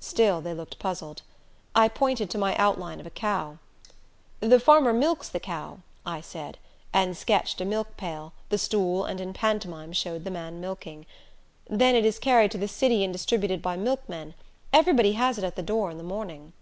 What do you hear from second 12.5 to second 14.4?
to the city and distributed by milkmen